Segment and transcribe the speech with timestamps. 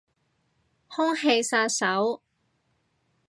[0.87, 2.23] 空氣殺手